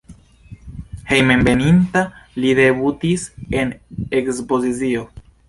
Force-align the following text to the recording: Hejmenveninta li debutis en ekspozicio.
Hejmenveninta 1.11 2.03
li 2.39 2.55
debutis 2.61 3.27
en 3.61 3.75
ekspozicio. 4.23 5.07